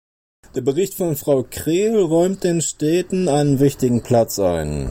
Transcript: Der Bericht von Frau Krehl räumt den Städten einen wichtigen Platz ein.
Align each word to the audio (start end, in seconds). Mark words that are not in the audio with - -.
Der 0.55 0.61
Bericht 0.61 0.95
von 0.95 1.15
Frau 1.15 1.45
Krehl 1.47 1.95
räumt 2.01 2.43
den 2.43 2.63
Städten 2.63 3.29
einen 3.29 3.59
wichtigen 3.59 4.01
Platz 4.01 4.39
ein. 4.39 4.79